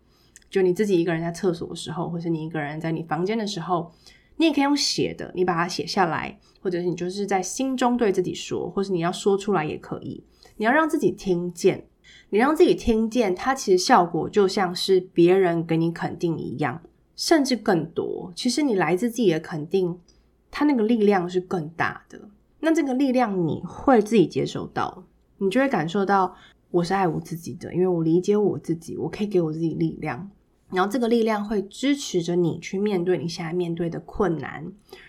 [0.49, 3.93] 就你自己一个人在厕所的时候，或是你一个人在你房间的时候，
[4.37, 10.25] 你也可以用写的，你把它写下来，或者是你就是在心中对自己说，或是你要说出来也可以。
[10.57, 11.87] 你要让自己听见，
[12.31, 16.81] 你让自己听见，它其实效果就像是别人给你肯定一样，
[17.15, 18.33] 甚至更多。
[18.35, 20.01] 其实你来自自己的肯定，
[20.51, 22.31] 它那个力量是更大的。
[22.61, 25.05] 那这个力量你会自己接受到，
[25.39, 26.35] 你就会感受到
[26.71, 30.29] 我是爱我自己的，因为我理解我自己，我可以给我自己力量，
[30.71, 34.67] 然后这个力量会支持着你去面对你现在面对的困难，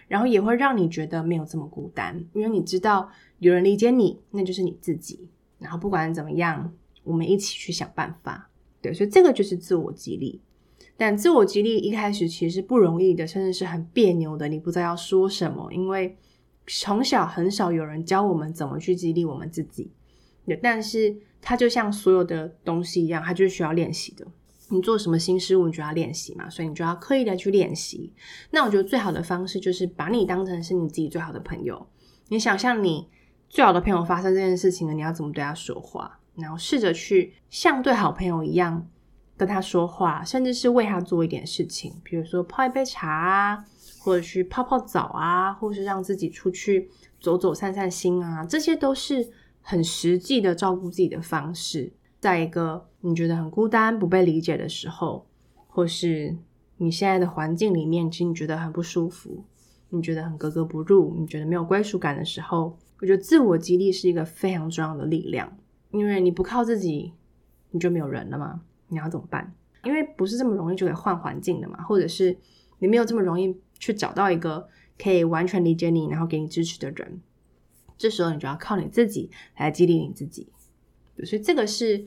[0.07, 3.09] 然后也会让你觉得没有这么孤单，因为你知道
[3.39, 5.27] 有人理解你，那就是你自己。
[5.57, 6.71] 然后不管怎么样，
[7.03, 8.49] 我们一起去想办法。
[8.81, 10.39] 对，所以这个就是自我激励。
[10.95, 16.15] 但自我激励一开始其实不容易的，甚至是很别扭的，你不知道要说什么，因为。
[16.69, 19.91] 从小很少有人教我们怎么去激励我们自己，
[20.61, 24.25] 但是它就像所有的东西一样，它就是需要练习的。
[24.69, 28.13] 你做什么新事物，你就要练习嘛，所以你就要刻意的去练习。
[28.51, 31.87] 那我觉得最好的方式就是把你当成是你自己最好的朋友。
[32.27, 33.09] 你想象你
[33.49, 36.19] 最好的朋友发生这件事情了，你要怎么对他说话？
[36.35, 38.87] 然后试着去像对好朋友一样
[39.35, 43.65] 跟他说话，甚至是为他做一点事情，比如说泡一杯茶。
[44.09, 46.89] 或者去泡泡澡啊，或是让自己出去
[47.21, 49.29] 走走、散散心啊，这些都是
[49.61, 51.93] 很实际的照顾自己的方式。
[52.19, 55.27] 在一个你觉得很孤单、不被理解的时候，
[55.67, 56.35] 或是
[56.77, 59.43] 你现在的环境里面，其实你觉得很不舒服，
[59.89, 65.55] 你觉得很格格不入，你觉得没有归属感的时候，我觉得自我激励是一个非常重要的力量。
[65.91, 67.13] 因为你不靠自己，
[67.69, 68.61] 你就没有人了嘛。
[68.87, 69.53] 你要怎么办？
[69.83, 72.35] 因为不是这么容易就可以换环境的嘛，或者是
[72.79, 73.55] 你没有这么容易。
[73.79, 77.21] 去找到一个可以完全理解你，然后给你支持的人，
[77.97, 80.47] 这时候你就要靠你自己来激励你自己。
[81.23, 82.05] 所以这个是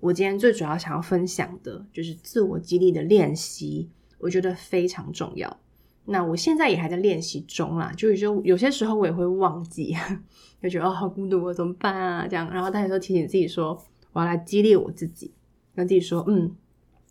[0.00, 5.58] 我今天最主要想要分享的，就是自我激励的练习，我觉得非常重要。
[6.04, 9.96] 那我现在也还在练习中啦，就是说有些时候我也会忘记，
[10.60, 12.26] 就觉得哦好孤独，我怎么办啊？
[12.26, 13.80] 这样，然后他有时候提醒自己说，
[14.12, 15.32] 我要来激励我自己，
[15.76, 16.56] 跟自己说，嗯，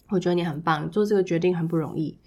[0.10, 2.18] 我觉得你很棒，做这个决定很不容易，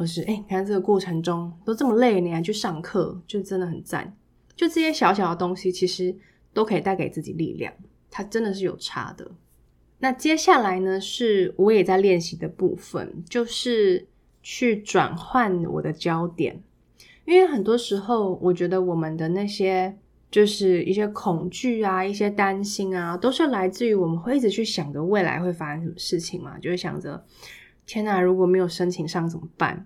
[0.00, 4.16] 或是哎，你看这个过程中都这么累，你还去上课，就真的很赞。
[4.56, 6.16] 就这些小小的东西，其实
[6.54, 7.70] 都可以带给自己力量，
[8.10, 9.30] 它真的是有差的。
[9.98, 14.06] 那接下来呢，是我也在练习的部分，就是。
[14.42, 16.62] 去转换我的焦点，
[17.26, 19.94] 因为很多时候，我觉得我们的那些
[20.30, 27.22] 就是一些恐惧啊、一些担心啊，都是来自于我们会一直去想着未来会发生什么事情嘛，就会想着
[27.92, 29.84] 天哪，如果没有申请上怎么办？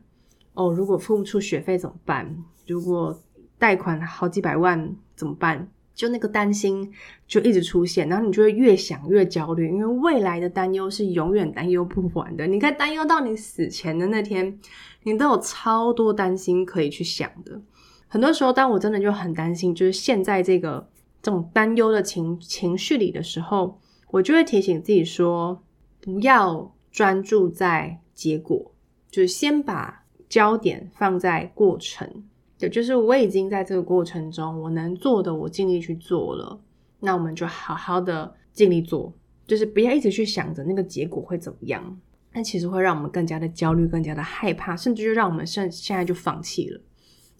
[0.52, 2.44] 哦，如果付不出学费怎么办？
[2.66, 3.18] 如果
[3.58, 5.66] 贷款好几百万怎么办？
[5.94, 6.92] 就那个担心
[7.26, 12.46] 就一直出现，然后你就会越想越焦虑，因为未来的担忧是永远担忧不完的。
[12.46, 14.60] 你可以担忧到你死前的那天，
[15.04, 17.58] 你都有超多担心可以去想的。
[18.06, 20.86] 很多时候，当我真的就很担心，就是现在这个
[21.22, 25.62] 这种担忧的情情绪里的时候，我就会提醒自己说，
[26.02, 28.70] 不要专注在结果，
[29.10, 32.08] 就是先把焦点放在过程。
[32.56, 36.60] 对，就是我已经在这个过程中，我能做的，我尽力去做了。
[37.00, 39.12] 那我们就好好的尽力做，
[39.44, 41.98] 就是不要一直去想着那个结果会怎么样，
[42.32, 46.80] 那其实会让我们更加的焦虑，更加的害怕，甚至就让我们现现在就放弃了。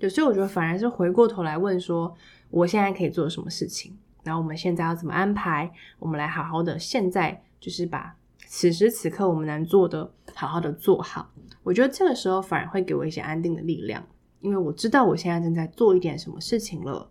[0.01, 2.12] 对，所以我觉得反而是回过头来问说，
[2.51, 3.97] 我现在可以做什么事情？
[4.25, 5.71] 然后我们现在要怎么安排？
[6.01, 8.17] 我们来好好的，现在就是把
[8.57, 11.29] 此时此刻我们能做的好好的做好。
[11.64, 14.01] 我觉得这个时候反而会给我一些安定的力量。
[14.38, 17.11] 因为我知道我现在正在做一点什么事情了，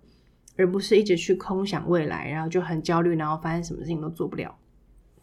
[0.55, 4.55] 而不是一直去空想未来，然后就很焦虑，然后发现什么事情都做不了。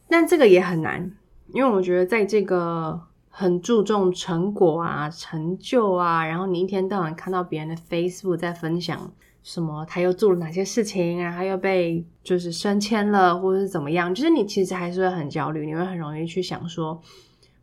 [0.09, 1.11] 但这个也很难，
[1.55, 9.11] 因为我觉得在这个很注重成果啊、成就啊，然后你一天到晚看到别人的 Facebook 在分享
[9.43, 17.01] 什么，他又做了哪些事情然后又被就是升迁了，或者是怎么样，就是你其实还是会很焦虑，你会很容易去想说。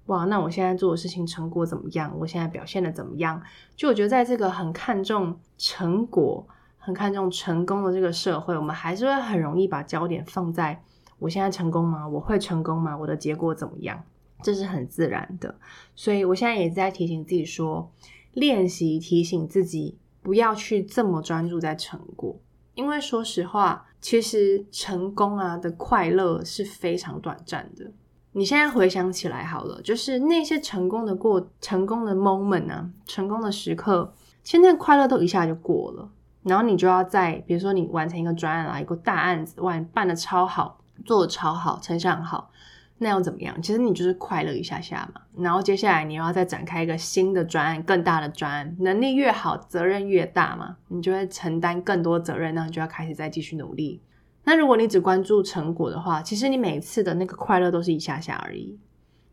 [0.07, 2.15] 哇，那我现在做的事情成果怎么样？
[2.17, 3.41] 我现在表现的怎么样？
[3.75, 10.81] 就我觉得，在这个很看重成果、很看重成功的这个社会，我们还是会很容易把焦点放在
[11.19, 12.07] 我现在成功吗？
[12.07, 12.97] 我会成功吗？
[12.97, 14.01] 我的结果怎么样？
[14.41, 15.53] 这是很自然的。
[15.93, 17.91] 所以我现在也在提醒自己说，
[18.31, 22.37] 练习提醒自己不要去这么专注在成果，
[22.73, 27.89] 因为说实话，其实成功啊的快乐是非常短暂的。
[28.33, 34.13] 你现在回想起来好了，就是那些成功的过、成功的 moment 啊，成功的时刻，
[34.43, 36.09] 其实那个快乐都一下就过了。
[36.43, 42.51] 然后你就要在，比如说你完成一个专案啊，一个大案子，哇，你办的超好，做的超好，成效很好，
[42.97, 43.61] 那又怎么样？
[43.61, 45.21] 其实你就是快乐一下下嘛。
[45.37, 54.01] 然后接下来你又要再展开一个新的专案，更大的专案，能力越好，责任越大嘛，你就会承担更多责任，那你就要开始再继续努力。
[54.43, 58.79] 那如果你只关注成果的话，其实你每次的那个快乐都是一下下而已。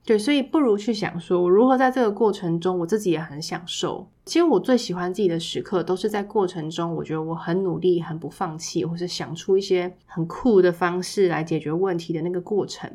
[0.06, 4.06] 对，所以不如去想说，我如何在这个过程中，我自己也很享受。
[4.26, 12.90] 其实我最喜欢自己的时刻，都是在过程中，我觉得我很努力，很不放弃，或是想出一些很酷的方式来解决问题的那个过程，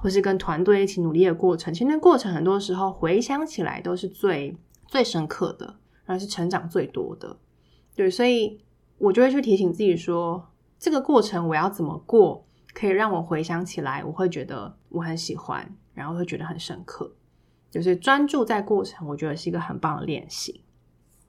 [0.00, 1.72] 或是跟团队一起努力的过程。
[1.72, 7.36] 其实那过程很多时候回想起来都是最最深刻的，然后是成长最多的。
[7.94, 8.60] 对，所以
[8.98, 10.48] 我就会去提醒自己说。
[10.78, 17.12] 这个过程我要怎么过，可以让我回想起来，我会觉得我很喜欢，然后会觉得很深刻。
[17.70, 20.62] 就是专注在过程，我觉得是一个很棒的练习。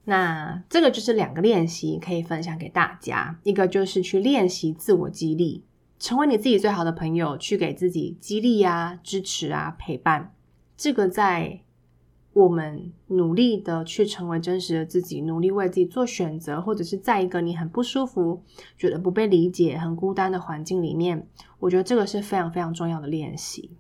[0.06, 5.66] 那这个就是两个练习可以分享给大家，一个就是去练习自我激励，
[6.02, 10.34] 成为你自己最好的朋友，去给自己激励啊、支持啊、陪伴。
[10.76, 11.62] 这个在。
[12.34, 18.42] 我们努力的去成为真实的自己，努力为自己做选择，或者是在一个你很不舒服、
[18.78, 21.28] 觉得不被理解、很孤单的环境里面，
[21.60, 23.72] 我觉得这个是非常非常重要的练习。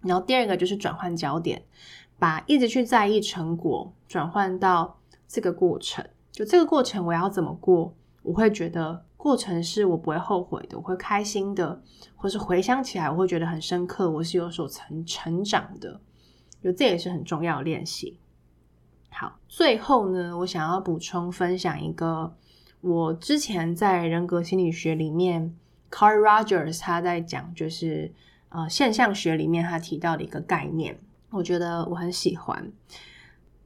[0.00, 1.64] 然后第二个就是转换焦点，
[2.18, 4.98] 把一直去在意成果转换到
[5.28, 6.02] 这个过程。
[6.32, 7.94] 就这个过程我要怎么过？
[8.22, 11.82] 我会觉得过程是我不会后悔的，我会开心的，
[12.14, 16.00] 或是回想起来我会觉得很深刻，我是有所成成长的。
[16.62, 18.20] 就这也是很重要的练习。
[19.10, 22.36] 好，最后呢，我想要补充分享一个
[22.80, 25.56] 我之前在人格心理学里面
[25.90, 28.12] ，Carl Rogers 他在讲，就是
[28.50, 31.00] 呃现象学里面他提到的一个概念，
[31.30, 32.70] 我觉得我很喜欢。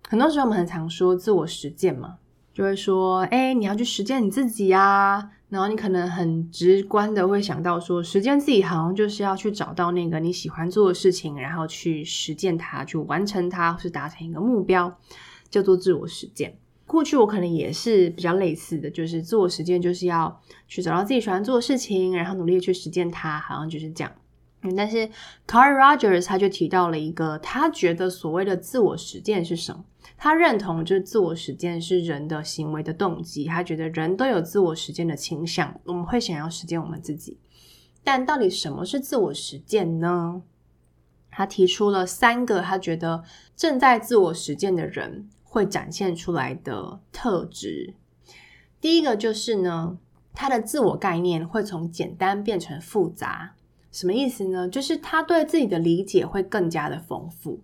[0.08, 2.16] 很多时候我们很常说自我实践嘛，
[2.54, 5.32] 就会说，哎，你要去实践你自己啊。
[5.51, 14.96] 然后你可能很直观的会想到说，实践自己好像就是要去找到那个你喜欢做的事情，然后去实践它，去完成它，或是达成一个目标。
[15.51, 16.57] 叫做自我实践。
[16.86, 24.12] 过去我可能也是比较类似的，就是自我实践就是要去找到自己喜欢做的事情，然后努力去实践它，好像就是这样。
[24.62, 25.08] 嗯，但是
[25.46, 29.84] Carl Rogers 他就提到了一个，他觉得所谓的自我实践是什么？
[30.16, 37.38] 他认同就是自我实践是人的行为的动机，他觉得人都有自我实践的倾向，我们会想要实践我们自己。
[38.04, 40.42] 但到底什么是自我实践呢？
[41.30, 43.22] 他提出了三个他觉得
[43.56, 47.94] 正在自我实践的人会展现出来的特质，
[48.80, 49.96] 第一个就是呢，
[50.34, 53.54] 他的自我概念会从简单变成复杂。
[53.91, 54.68] 什么意思呢？
[54.68, 57.61] 就是他对自己的理解会更加的丰富。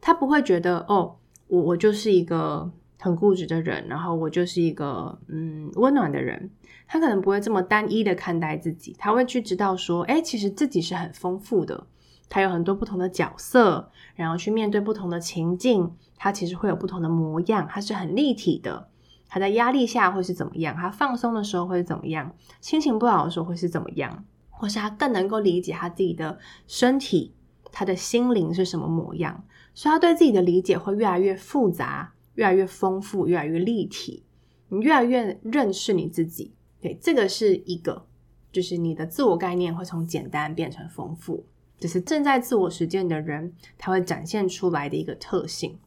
[0.00, 1.16] 他不会觉得哦，
[1.46, 6.50] 我我就是一个很固执的人，然后我就是一个嗯温暖的人。
[6.86, 11.86] 他可能不会这么单一的看待自己，他会去知道说，诶，其实自己是很丰富的。
[12.28, 18.88] 他有很多不同的角色，然后去面对不同的情境，他其实会有不同的模样，他是很立体的。
[19.28, 20.74] 他在压力下会是怎么样？
[20.74, 22.34] 他放松的时候会是怎么样？
[22.60, 24.24] 心情不好的时候会是怎么样？
[24.60, 27.32] 或是他更能够理解他自己的身体，
[27.72, 29.42] 他的心灵是什么模样？
[29.72, 34.22] 所以他对自己的理解会越来越复杂，越来越丰富，越来越立体。
[34.68, 38.04] 你越来越认识你自己，对，这个是一个，
[38.52, 41.46] 就是你的自我概念会从简单变成丰富。
[41.78, 45.78] 就是正在自我实践的人，他会展现出来的一个特性。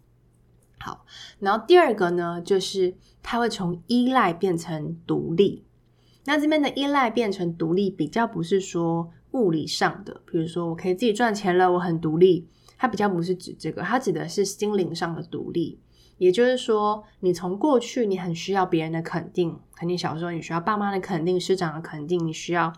[0.79, 1.05] 好，
[1.37, 5.63] 然后第二个呢，就是他会从依赖变成独立。
[6.25, 12.47] 那这边的依赖变成独立，比较不是说物理上的，比如说我可以自己赚钱了，我很独立。
[12.77, 15.79] 它比较不是指这个，它指的是心灵上的独立。
[16.17, 22.71] 也就是说，你从过去你很需要别人的肯定，肯定小时候你需要爸妈的肯定、师长的肯定，你需要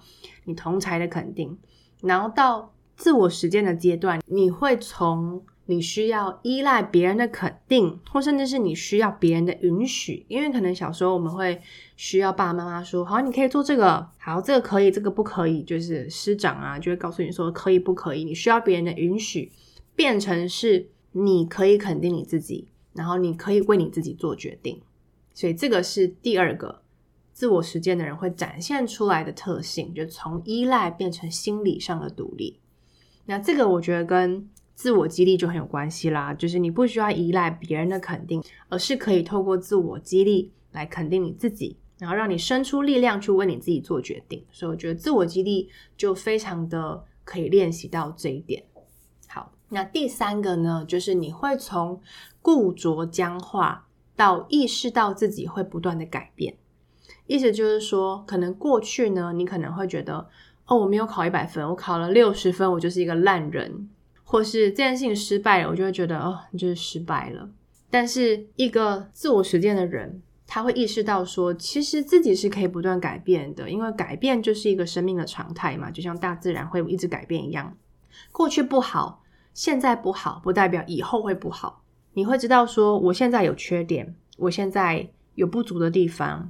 [0.45, 1.57] 你同侪的肯定，
[2.01, 11.59] 然后到自我实践的阶段，你会从你需要依赖别人的肯定，或甚至是你需要别人的允许，因为可能小时候我们会
[11.95, 18.23] 需要爸爸妈妈说：“好，你可以做这个，好，这个可以，这个不可以。”就是师长啊，就会告诉你说可以不可以。
[18.23, 19.51] 你需要别人的允许，
[19.95, 24.81] 变成是你可以肯定你自己，然后你可以为你自己做决定。
[25.33, 26.81] 所以这个是第二个
[27.33, 32.59] 自我实践的人会展现出来的特性，就从依赖变成心理上的独立。
[33.25, 44.45] 那这个我觉得跟自我激励就很有关系啦，就是你不需要依赖别人的肯定，而是可以透过自我激励来肯定你自己，然后让你生出力量去为你自己做决定。
[44.51, 48.63] 所以我觉得自我激励就非常的可以练习到这一点。
[49.27, 52.01] 好，那第三个呢，就是你会从
[52.41, 56.57] 固着僵化到意识到自己会不断的改变。
[57.27, 60.27] 意思就是说，可能过去呢，你可能会觉得。
[60.67, 63.87] 哦，我没有考一百分，我考了六十分，我就是一个烂人，
[64.35, 67.49] 或是这件事情失败了，我就会觉得哦，你就是失败了。
[67.89, 77.77] 但是一个自我实践的人，他会意识到说，其实自己是可以不断改变的，因为改变就是一个生命的常态嘛，就像大自然会一直改变一样。
[78.33, 79.23] 过去不好，
[79.53, 81.81] 现在不好，不代表以后会不好。
[82.13, 86.49] 你会知道说，我现在有缺点，我现在有不足的地方，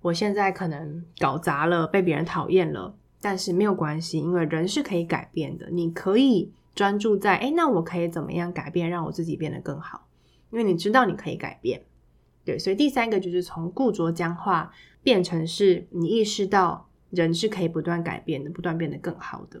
[0.00, 2.94] 我现在可能搞砸了，被别人讨厌了。
[3.20, 5.68] 但是没有关系，因为人是可以改变的。
[5.70, 10.06] 你可以专注在，诶，那我可以怎么样改变，让我自己变得更好？
[10.52, 11.82] 因为你知道你可以改变，
[12.44, 12.56] 对。
[12.56, 14.70] 所以第三个就是从固着僵化
[15.02, 19.60] 变成是你意识到人是可以不断改变的，不断变得更好的。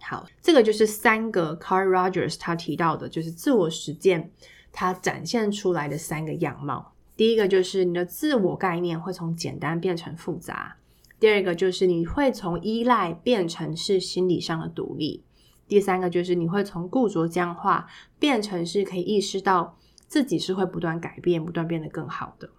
[0.00, 4.30] 好，这个就是三个 Carl Rogers 他提到的，就是自我实践
[4.70, 6.92] 它展现出来的三个样貌。
[7.16, 10.76] 第一个就是你的自我概念会从简单变成复杂。
[11.18, 15.22] 第二个就是你会从依赖变成是心理上的独立，
[15.70, 17.86] 第三个就是你会从固着僵化
[18.18, 22.50] 变成是可以意识到自己是会不断改变、不断变得更好的。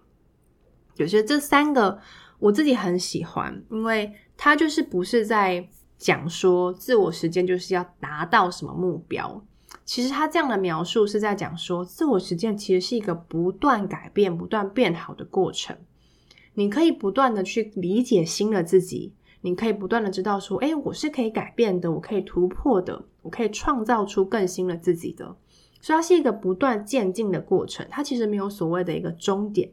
[0.96, 2.00] 有些这三个
[2.38, 9.44] 我自己很喜欢，因为它就是不是在讲说自我实践就是要达到什么目标，
[9.84, 15.76] 其实他这样的描述是在讲说自我实践其实是一个不断改变、不断变好的过程。
[16.54, 25.36] 你可以不断的去理解新的自己，你可以不断的知道说，诶，我是可以改变的，我可以突破的，我可以创造出更新的自己的。
[25.80, 29.70] 所以它是一个不断渐进的过程，它其实没有所谓的一个终点。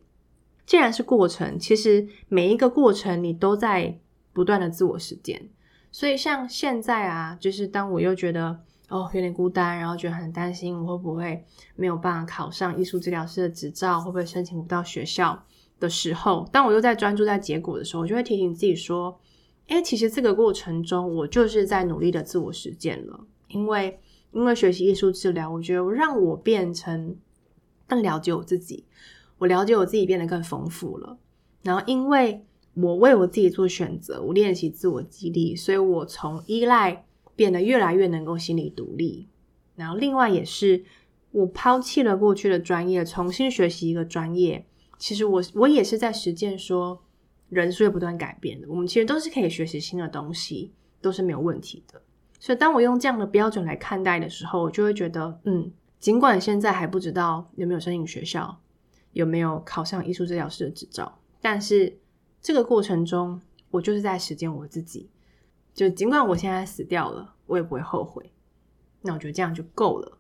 [0.66, 4.00] 既然是过程，其实每一个过程你都在
[4.34, 5.50] 不断的自我实践。
[5.92, 8.60] 所以像现在啊，就是当我又觉得
[8.90, 11.44] 哦有点孤单，然后觉得很担心我会不会
[11.76, 15.44] 没有办法考上艺术治疗师的执照，会不会申请不到学校
[15.80, 19.20] 的时候，当我又在专注在结果的时候，我就会提醒自己说
[19.70, 23.26] ：“诶，其实这个过程中，我就是在努力的自我实践了。
[23.48, 24.00] 因为，
[24.32, 27.16] 因为学习艺术治疗，我觉得让我变成
[27.88, 28.86] 更了解我自己，
[29.38, 31.18] 我了解我自己变得更丰富了。
[31.64, 37.06] 然后，因为我为我自己做选择，我练习自我激励，所以我从依赖
[37.36, 39.28] 变得越来越能够心理独立。
[39.76, 40.84] 然后，另外也是
[41.32, 44.66] 我抛弃了过去的专业，重新学习一个专业。
[44.98, 47.02] 其实我我也是在实践说，
[47.50, 48.68] 人是会不断改变的。
[48.70, 50.72] 我们其实都是可以学习新的东西，
[51.02, 52.02] 都是没有问题的。
[52.40, 58.58] 所以，当我用这样的标准来看待的时候，我就会觉得，嗯，尽管现在还不知道有没有申请学校，
[59.12, 61.98] 有没有考上艺术治疗师的执照，但是
[62.42, 63.42] 这个过程中，
[63.72, 65.10] 我就是在实践我自己。
[65.74, 68.32] 就尽管我现在死掉了，我也不会后悔。
[69.02, 70.19] 那我觉得这样就够了。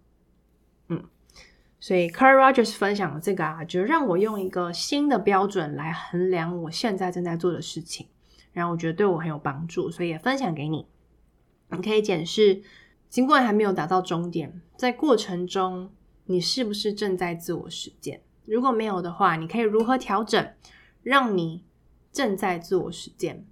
[1.79, 8.07] 所以 Carl Rogers 分享的这个啊，就让我用一个新的标准来衡量我现在正在做的事情，
[8.51, 10.87] 然后我觉得对我很有帮助，所以也分享给你。
[11.71, 12.61] 你可以检视，
[13.07, 15.91] 尽管还没有达到终点，在过程中
[16.25, 18.21] 你是不是正在自我实践？
[18.45, 20.51] 如果没有的话，你可以如何调整，
[21.01, 21.63] 让你
[22.11, 23.45] 正在自我实践？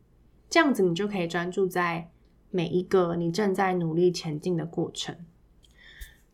[0.49, 2.09] 这样子你就可以专注在
[2.49, 5.15] 每一个你正在努力前进的过程。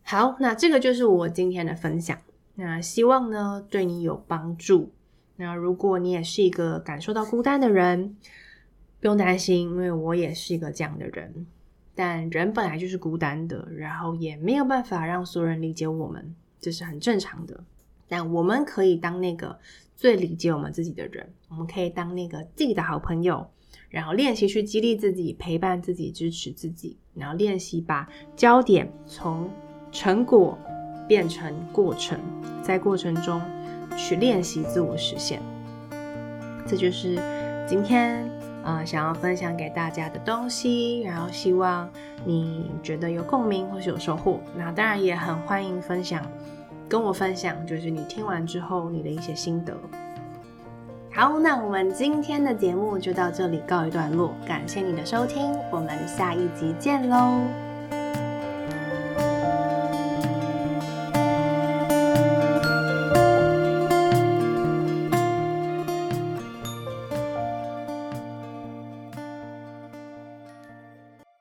[0.03, 2.17] 好，那这个就是我今天的分享。
[2.55, 4.91] 那希望呢，对你有帮助。
[5.37, 8.15] 那如果你也是一个感受到孤单的人，
[8.99, 11.47] 不用担心，因为我也是一个这样的人。
[11.95, 17.63] 但人本来就是孤单的，然后也没有办法让所有人理解我们，这是很正常的。
[18.07, 19.57] 但我们可以当那个
[19.95, 23.47] 最理解我们自己的人，我们可以当那个自己的好朋友，
[23.89, 29.49] 然后练习去激励自己、陪伴自己、支持自己，然后练习把焦点从
[29.93, 30.57] 成果
[31.07, 32.19] 变成过程，
[32.61, 33.41] 在过程中
[33.95, 35.39] 去练习自我实现。
[36.67, 37.17] 这就是
[37.65, 38.29] 今天。
[38.65, 41.85] 呃，想要分享给大家的东西，然后希望
[42.23, 44.39] 你觉得有共鸣或是有收获。
[44.55, 46.25] 那当然也很欢迎分享，
[46.87, 49.77] 跟我分享，就是你听完之后你的一些心得。
[51.11, 57.72] 好，那我们今天的节目就到这里告一段落，感谢你的收听，我们下一集见喽。